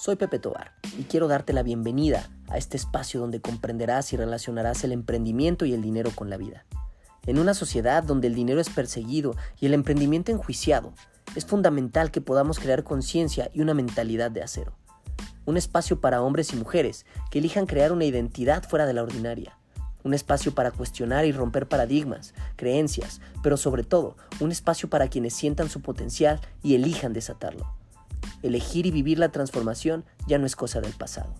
[0.00, 4.84] Soy Pepe Tobar y quiero darte la bienvenida a este espacio donde comprenderás y relacionarás
[4.84, 6.64] el emprendimiento y el dinero con la vida.
[7.26, 10.92] En una sociedad donde el dinero es perseguido y el emprendimiento enjuiciado,
[11.34, 14.72] es fundamental que podamos crear conciencia y una mentalidad de acero.
[15.46, 19.58] Un espacio para hombres y mujeres que elijan crear una identidad fuera de la ordinaria.
[20.04, 25.34] Un espacio para cuestionar y romper paradigmas, creencias, pero sobre todo un espacio para quienes
[25.34, 27.77] sientan su potencial y elijan desatarlo
[28.42, 31.34] elegir y vivir la transformación ya no es cosa del pasado.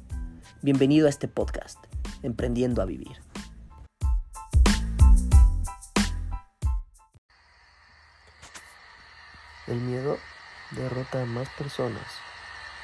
[0.63, 1.79] Bienvenido a este podcast,
[2.23, 3.21] Emprendiendo a Vivir.
[9.69, 10.17] El miedo
[10.73, 12.03] derrota a más personas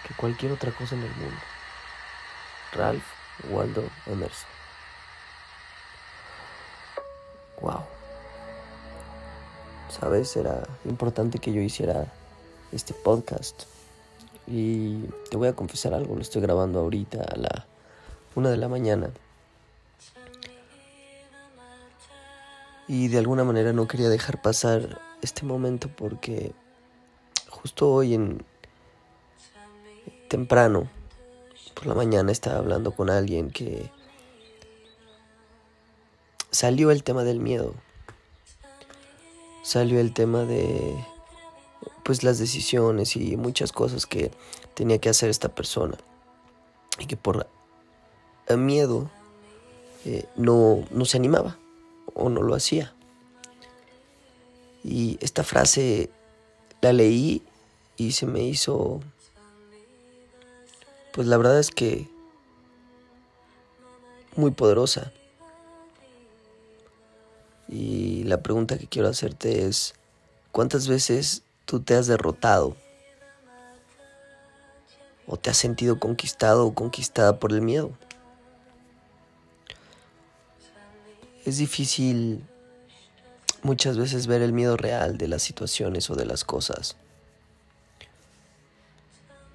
[0.07, 1.41] que cualquier otra cosa en el mundo.
[2.73, 3.05] Ralph
[3.51, 4.49] Waldo Emerson.
[7.61, 7.81] Wow.
[9.89, 12.13] Sabes, era importante que yo hiciera
[12.73, 13.65] este podcast
[14.47, 17.67] y te voy a confesar algo, lo estoy grabando ahorita a la
[18.35, 19.11] una de la mañana.
[22.87, 26.53] Y de alguna manera no quería dejar pasar este momento porque
[27.49, 28.45] justo hoy en
[30.29, 30.89] temprano
[31.75, 33.91] por la mañana estaba hablando con alguien que
[36.51, 37.75] salió el tema del miedo.
[39.63, 40.95] Salió el tema de
[42.05, 44.31] pues las decisiones y muchas cosas que
[44.75, 45.97] tenía que hacer esta persona
[46.99, 47.49] y que por
[48.57, 49.11] miedo
[50.05, 51.59] eh, no, no se animaba
[52.15, 52.95] o no lo hacía.
[54.85, 56.11] Y esta frase
[56.83, 57.43] la leí
[57.97, 59.01] y se me hizo,
[61.15, 62.07] pues la verdad es que
[64.37, 65.11] muy poderosa.
[67.67, 69.95] Y la pregunta que quiero hacerte es,
[70.53, 72.77] ¿cuántas veces tú te has derrotado
[75.27, 77.93] o te has sentido conquistado o conquistada por el miedo.
[81.45, 82.43] Es difícil
[83.63, 86.97] muchas veces ver el miedo real de las situaciones o de las cosas.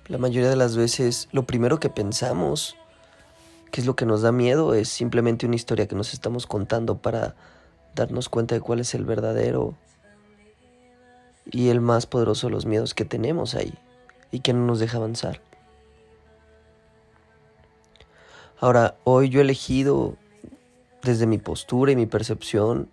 [0.07, 2.75] La mayoría de las veces lo primero que pensamos,
[3.71, 6.97] que es lo que nos da miedo, es simplemente una historia que nos estamos contando
[6.97, 7.35] para
[7.93, 9.75] darnos cuenta de cuál es el verdadero
[11.51, 13.73] y el más poderoso de los miedos que tenemos ahí
[14.31, 15.41] y que no nos deja avanzar.
[18.59, 20.15] Ahora, hoy yo he elegido
[21.01, 22.89] desde mi postura y mi percepción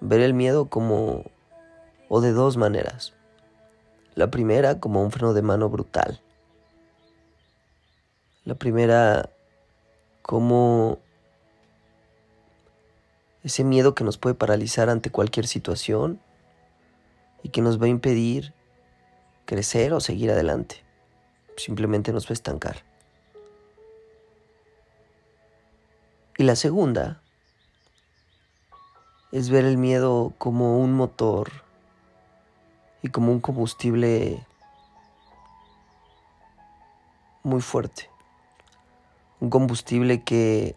[0.00, 1.24] ver el miedo como
[2.08, 3.14] o de dos maneras.
[4.14, 6.20] La primera como un freno de mano brutal.
[8.44, 9.30] La primera
[10.20, 10.98] como
[13.42, 16.20] ese miedo que nos puede paralizar ante cualquier situación
[17.42, 18.54] y que nos va a impedir
[19.44, 20.84] crecer o seguir adelante.
[21.56, 22.84] Simplemente nos va a estancar.
[26.38, 27.20] Y la segunda
[29.32, 31.50] es ver el miedo como un motor
[33.02, 34.46] y como un combustible
[37.42, 38.08] muy fuerte.
[39.40, 40.76] Un combustible que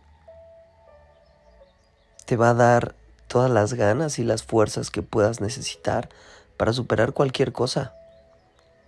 [2.25, 2.95] te va a dar
[3.27, 6.09] todas las ganas y las fuerzas que puedas necesitar
[6.57, 7.93] para superar cualquier cosa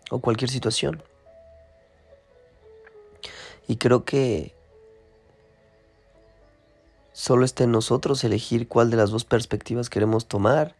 [0.09, 1.03] o cualquier situación.
[3.67, 4.53] Y creo que
[7.11, 10.75] solo está en nosotros elegir cuál de las dos perspectivas queremos tomar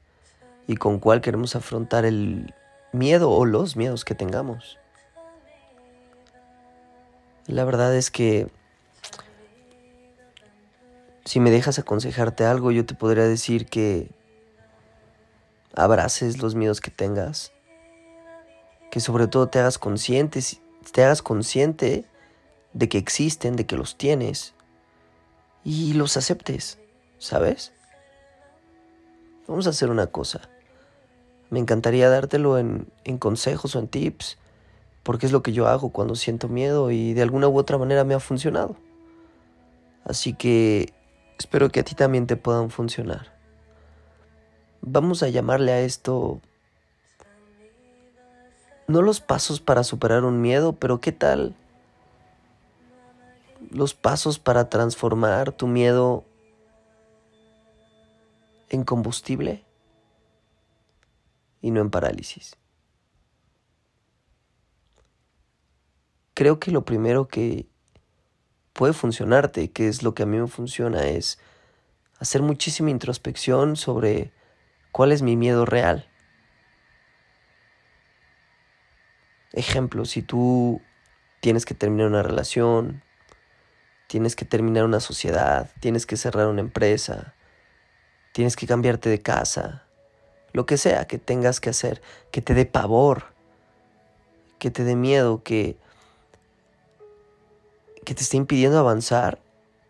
[0.68, 2.54] y con cuál queremos afrontar el
[2.94, 4.78] miedo o los miedos que tengamos.
[7.48, 8.50] La verdad es que
[11.26, 14.10] si me dejas aconsejarte algo, yo te podría decir que
[15.78, 17.54] abraces los miedos que tengas,
[18.90, 20.42] que sobre todo te hagas consciente,
[20.92, 22.06] te hagas consciente
[22.74, 24.56] de que existen, de que los tienes
[25.64, 26.80] y los aceptes,
[27.20, 27.74] ¿sabes?
[29.48, 30.50] Vamos a hacer una cosa.
[31.52, 34.40] Me encantaría dártelo en, en consejos o en tips,
[35.04, 38.04] porque es lo que yo hago cuando siento miedo y de alguna u otra manera
[38.04, 38.76] me ha funcionado.
[40.06, 40.92] Así que
[41.38, 43.37] espero que a ti también te puedan funcionar
[44.82, 46.42] vamos a llamarle a esto
[48.88, 51.56] no los pasos para superar un miedo, pero ¿qué tal
[53.70, 56.24] los pasos para transformar tu miedo
[58.70, 59.66] en combustible
[61.62, 62.56] y no en parálisis?
[66.34, 67.68] Creo que lo primero que
[68.72, 71.40] puede funcionarte, que es lo que a mí me funciona, es
[72.20, 74.32] hacer muchísima introspección sobre
[74.98, 76.08] ¿Cuál es mi miedo real?
[79.54, 80.82] Ejemplo, si tú
[81.40, 83.04] tienes que terminar una relación,
[84.08, 87.36] tienes que terminar una sociedad, tienes que cerrar una empresa,
[88.32, 89.86] tienes que cambiarte de casa,
[90.52, 92.02] lo que sea que tengas que hacer,
[92.32, 93.26] que te dé pavor,
[94.58, 95.78] que te dé miedo, que,
[98.04, 99.44] que te esté impidiendo avanzar,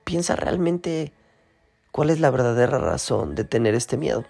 [0.04, 1.14] piensa realmente
[1.94, 4.26] cuál es la verdadera razón de tener este miedo.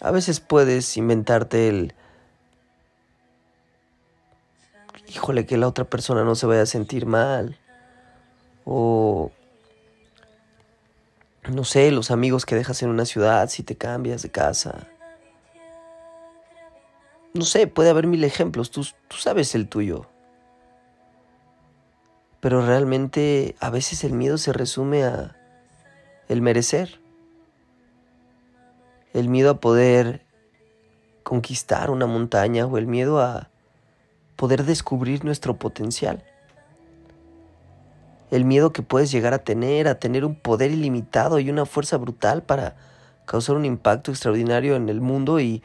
[0.00, 1.94] A veces puedes inventarte el,
[5.08, 7.58] híjole, que la otra persona no se vaya a sentir mal.
[8.64, 9.32] O,
[11.48, 14.86] no sé, los amigos que dejas en una ciudad si te cambias de casa.
[17.34, 20.06] No sé, puede haber mil ejemplos, tú, tú sabes el tuyo.
[22.40, 25.36] Pero realmente a veces el miedo se resume a
[26.28, 27.00] el merecer.
[29.14, 30.22] El miedo a poder
[31.22, 33.50] conquistar una montaña o el miedo a
[34.36, 36.24] poder descubrir nuestro potencial.
[38.30, 41.96] El miedo que puedes llegar a tener, a tener un poder ilimitado y una fuerza
[41.96, 42.76] brutal para
[43.24, 45.62] causar un impacto extraordinario en el mundo y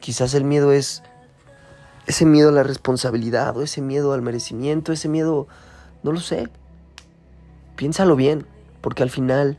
[0.00, 1.02] quizás el miedo es
[2.06, 5.46] ese miedo a la responsabilidad o ese miedo al merecimiento, ese miedo,
[6.02, 6.48] no lo sé.
[7.76, 8.46] Piénsalo bien,
[8.80, 9.58] porque al final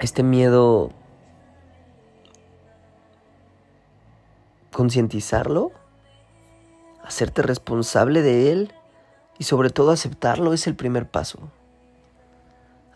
[0.00, 0.92] este miedo
[4.72, 5.72] concientizarlo,
[7.04, 8.74] hacerte responsable de él
[9.38, 11.38] y sobre todo aceptarlo es el primer paso.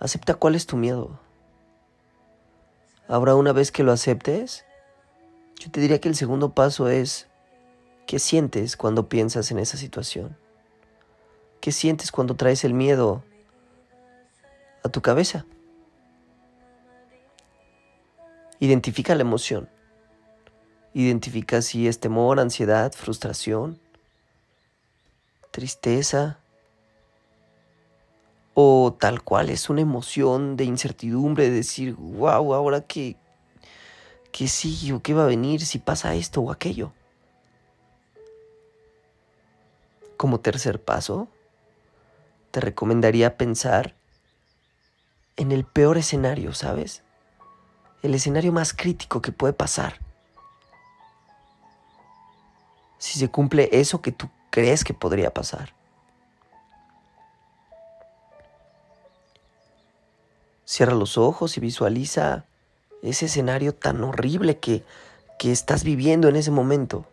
[0.00, 1.18] Acepta cuál es tu miedo.
[3.06, 4.64] Ahora una vez que lo aceptes,
[5.58, 7.28] yo te diría que el segundo paso es
[8.06, 10.38] ¿qué sientes cuando piensas en esa situación?
[11.60, 13.22] ¿Qué sientes cuando traes el miedo
[14.82, 15.44] a tu cabeza?
[18.64, 19.68] Identifica la emoción.
[20.94, 23.78] Identifica si es temor, ansiedad, frustración,
[25.50, 26.38] tristeza
[28.54, 33.16] o tal cual es una emoción de incertidumbre, de decir, wow, ahora qué,
[34.32, 36.90] qué sigue o qué va a venir si pasa esto o aquello.
[40.16, 41.28] Como tercer paso,
[42.50, 43.94] te recomendaría pensar
[45.36, 47.03] en el peor escenario, ¿sabes?
[48.04, 49.98] El escenario más crítico que puede pasar.
[53.04, 55.74] si se cumple eso que tú crees que podría pasar.
[60.64, 62.46] Cierra los ojos y visualiza
[63.02, 64.82] ese escenario tan horrible que,
[65.38, 67.04] que estás viviendo en ese momento,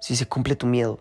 [0.00, 1.00] si se cumple tu miedo.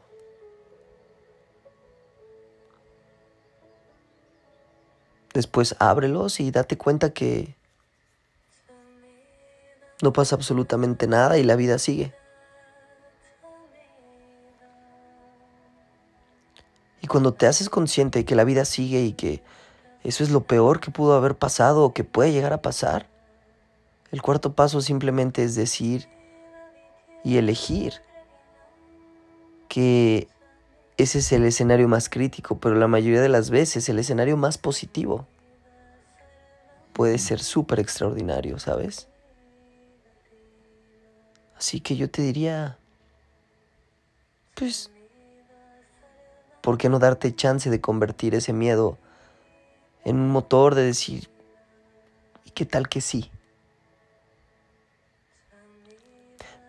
[5.34, 7.56] Después ábrelos y date cuenta que
[10.02, 12.14] no pasa absolutamente nada y la vida sigue.
[17.10, 19.42] cuando te haces consciente de que la vida sigue y que
[20.06, 23.08] eso es lo peor que pudo haber pasado o que puede llegar a pasar,
[24.12, 26.08] el cuarto paso simplemente es decir
[27.26, 27.96] y elegir
[29.68, 30.30] que
[30.96, 34.58] ese es el escenario más crítico, pero la mayoría de las veces el escenario más
[34.58, 35.28] positivo
[36.94, 39.10] puede ser súper extraordinario, ¿sabes?
[41.60, 42.80] Así que yo te diría,
[44.56, 44.90] pues
[46.62, 48.98] ¿Por qué no darte chance de convertir ese miedo
[50.04, 51.30] en un motor de decir,
[52.46, 53.32] ¿y qué tal que sí?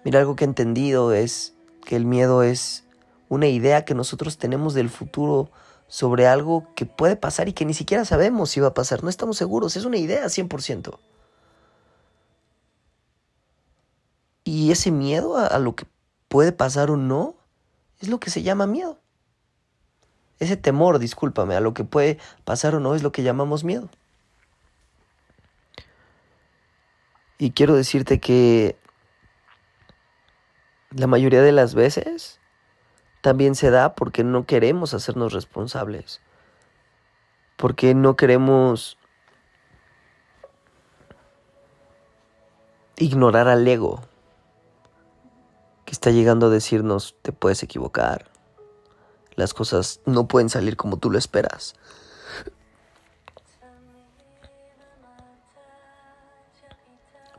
[0.04, 1.54] Mira, algo que he entendido es
[1.84, 2.84] que el miedo es
[3.28, 5.50] una idea que nosotros tenemos del futuro
[5.86, 9.02] sobre algo que puede pasar y que ni siquiera sabemos si va a pasar.
[9.02, 10.98] No estamos seguros, es una idea 100%.
[14.70, 15.84] Y ese miedo a, a lo que
[16.28, 17.34] puede pasar o no
[17.98, 19.00] es lo que se llama miedo.
[20.38, 23.88] Ese temor, discúlpame, a lo que puede pasar o no es lo que llamamos miedo.
[27.36, 28.78] Y quiero decirte que
[30.92, 32.38] la mayoría de las veces
[33.22, 36.20] también se da porque no queremos hacernos responsables.
[37.56, 38.98] Porque no queremos
[42.98, 44.08] ignorar al ego
[45.90, 48.30] que está llegando a decirnos te puedes equivocar,
[49.34, 51.74] las cosas no pueden salir como tú lo esperas.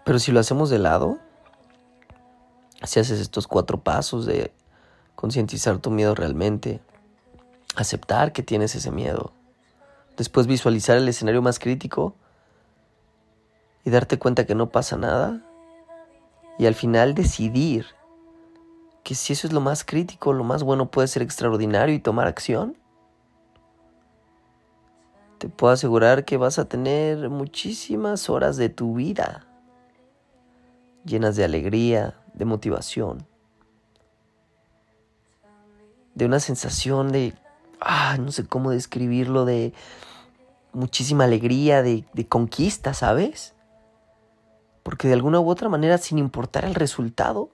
[0.03, 1.17] Pero si lo hacemos de lado,
[2.84, 4.51] si haces estos cuatro pasos de
[5.15, 6.81] concientizar tu miedo realmente,
[7.77, 9.31] aceptar que tienes ese miedo,
[10.17, 12.15] después visualizar el escenario más crítico
[13.86, 15.41] y darte cuenta que no pasa nada,
[16.60, 17.86] y al final decidir
[19.03, 22.27] que si eso es lo más crítico, lo más bueno puede ser extraordinario y tomar
[22.27, 22.77] acción,
[25.38, 29.48] te puedo asegurar que vas a tener muchísimas horas de tu vida
[31.03, 33.25] llenas de alegría, de motivación,
[36.13, 37.34] de una sensación de,
[37.79, 39.74] ah, no sé cómo describirlo, de
[40.74, 43.55] muchísima alegría, de, de conquista, ¿sabes?
[44.84, 47.51] Porque de alguna u otra manera, sin importar el resultado,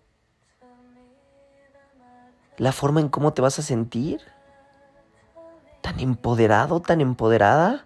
[2.57, 4.21] la forma en cómo te vas a sentir,
[5.81, 7.85] tan empoderado, tan empoderada,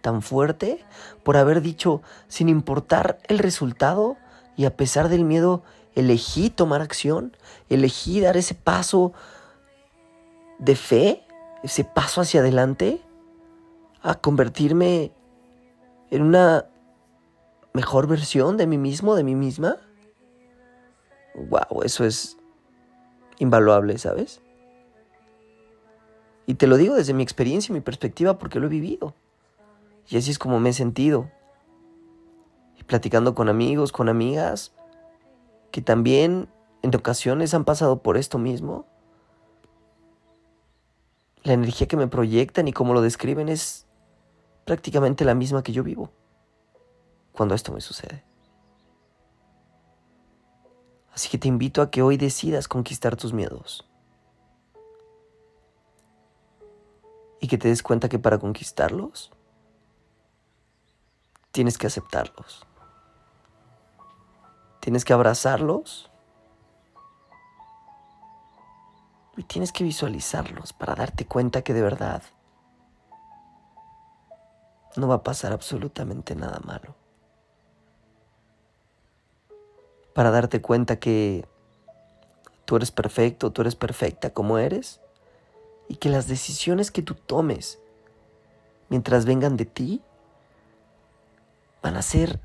[0.00, 0.84] tan fuerte,
[1.22, 4.16] por haber dicho, sin importar el resultado
[4.56, 5.62] y a pesar del miedo,
[5.94, 7.36] elegí tomar acción,
[7.68, 9.12] elegí dar ese paso
[10.58, 11.26] de fe,
[11.62, 13.02] ese paso hacia adelante,
[14.02, 15.12] a convertirme
[16.10, 16.66] en una
[17.72, 19.76] mejor versión de mí mismo, de mí misma.
[21.34, 22.38] Wow, eso es
[23.38, 24.40] invaluable, ¿sabes?
[26.46, 29.14] Y te lo digo desde mi experiencia y mi perspectiva porque lo he vivido.
[30.08, 31.30] Y así es como me he sentido.
[32.78, 34.72] Y platicando con amigos, con amigas,
[35.70, 36.48] que también
[36.82, 38.86] en ocasiones han pasado por esto mismo.
[41.42, 43.86] La energía que me proyectan y cómo lo describen es
[44.64, 46.10] prácticamente la misma que yo vivo
[47.32, 48.24] cuando esto me sucede.
[51.18, 53.84] Así que te invito a que hoy decidas conquistar tus miedos.
[57.40, 59.32] Y que te des cuenta que para conquistarlos
[61.50, 62.64] tienes que aceptarlos.
[64.78, 66.08] Tienes que abrazarlos.
[69.36, 72.22] Y tienes que visualizarlos para darte cuenta que de verdad
[74.94, 77.07] no va a pasar absolutamente nada malo.
[80.18, 81.46] Para darte cuenta que
[82.64, 85.00] tú eres perfecto, tú eres perfecta como eres
[85.86, 87.78] y que las decisiones que tú tomes
[88.88, 90.02] mientras vengan de ti
[91.82, 92.40] van a ser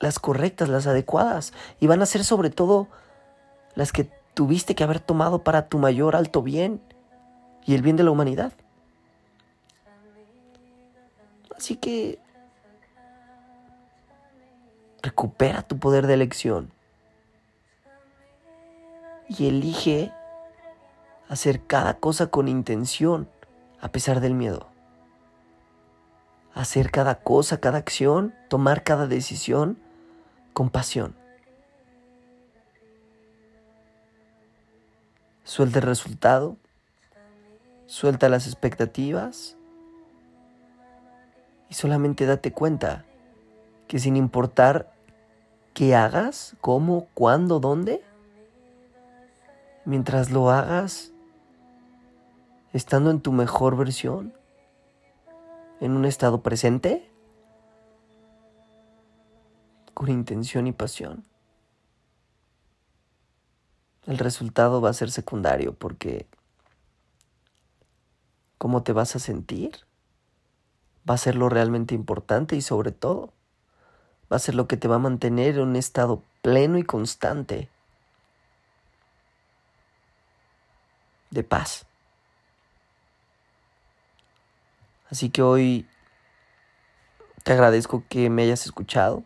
[0.00, 2.88] las correctas, las adecuadas y van a ser sobre todo
[3.74, 4.04] las que
[4.34, 6.82] tuviste que haber tomado para tu mayor alto bien
[7.64, 8.52] y el bien de la humanidad.
[11.56, 12.18] Así que
[15.00, 16.74] recupera tu poder de elección
[19.28, 20.12] y elige
[21.28, 23.28] hacer cada cosa con intención
[23.80, 24.68] a pesar del miedo.
[26.54, 29.78] Hacer cada cosa, cada acción, tomar cada decisión
[30.52, 31.16] con pasión.
[35.42, 36.56] Suelta el resultado,
[37.86, 39.56] suelta las expectativas
[41.68, 43.04] y solamente date cuenta
[43.88, 44.92] que sin importar
[45.74, 48.02] qué hagas, cómo, cuándo, dónde,
[49.84, 51.12] mientras lo hagas
[52.72, 54.34] estando en tu mejor versión,
[55.80, 57.10] en un estado presente,
[59.92, 61.24] con intención y pasión.
[64.06, 66.26] El resultado va a ser secundario porque
[68.58, 69.76] cómo te vas a sentir
[71.08, 73.32] va a ser lo realmente importante y sobre todo
[74.32, 77.68] va a ser lo que te va a mantener en un estado pleno y constante
[81.34, 81.84] de paz.
[85.10, 85.86] Así que hoy
[87.42, 89.22] te agradezco que me hayas escuchado.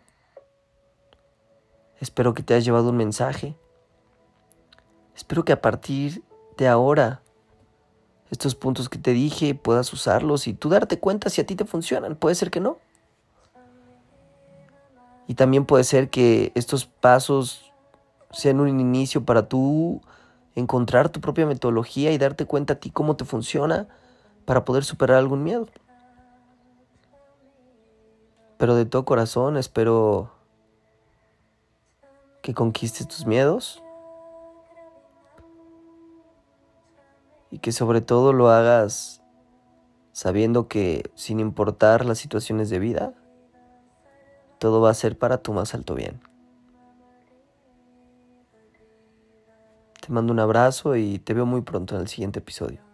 [2.00, 3.54] Espero que te hayas llevado un mensaje.
[5.14, 6.22] Espero que a partir
[6.56, 7.22] de ahora
[8.30, 11.64] estos puntos que te dije puedas usarlos y tú darte cuenta si a ti te
[11.64, 12.16] funcionan.
[12.16, 12.78] Puede ser que no.
[15.26, 17.72] Y también puede ser que estos pasos
[18.30, 20.00] sean un inicio para tú
[20.58, 23.88] encontrar tu propia metodología y darte cuenta a ti cómo te funciona
[24.44, 25.68] para poder superar algún miedo.
[28.56, 30.32] Pero de todo corazón espero
[32.42, 33.82] que conquistes tus miedos
[37.50, 39.22] y que sobre todo lo hagas
[40.12, 43.14] sabiendo que sin importar las situaciones de vida,
[44.58, 46.27] todo va a ser para tu más alto bien.
[50.08, 52.87] Te mando un abrazo y te veo muy pronto en el siguiente episodio.